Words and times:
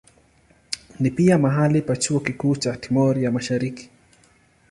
Ni 0.99 1.11
pia 1.11 1.37
mahali 1.37 1.81
pa 1.81 1.95
chuo 1.95 2.19
kikuu 2.19 2.55
cha 2.55 2.77
Timor 2.77 3.19
ya 3.19 3.31
Mashariki. 3.31 3.89